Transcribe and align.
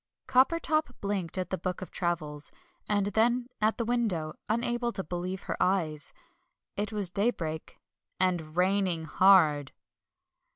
Coppertop 0.25 0.99
blinked 0.99 1.37
at 1.37 1.51
the 1.51 1.59
book 1.59 1.83
of 1.83 1.91
travels, 1.91 2.51
and 2.89 3.05
then 3.13 3.49
at 3.61 3.77
the 3.77 3.85
window, 3.85 4.33
unable 4.49 4.91
to 4.91 5.03
believe 5.03 5.43
her 5.43 5.55
eyes. 5.61 6.11
It 6.75 6.91
was 6.91 7.11
daybreak, 7.11 7.79
and 8.19 8.55
RAINING 8.57 9.05
HARD. 9.05 9.73